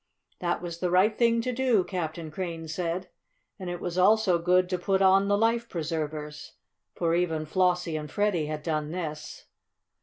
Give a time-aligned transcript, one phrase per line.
[0.39, 3.07] "That was the right thing to do," Captain Crane said.
[3.59, 6.53] "And it was also good to put on the life preservers,"
[6.95, 9.45] for even Flossie and Freddie had done this.